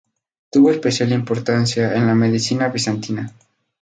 [0.49, 3.31] Tuvo especial importancia en la medicina bizantina.